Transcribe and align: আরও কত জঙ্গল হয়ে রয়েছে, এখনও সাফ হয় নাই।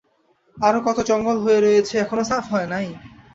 আরও 0.57 0.79
কত 0.87 0.97
জঙ্গল 1.09 1.37
হয়ে 1.43 1.59
রয়েছে, 1.59 1.93
এখনও 1.97 2.23
সাফ 2.29 2.45
হয় 2.53 2.67
নাই। 2.73 2.87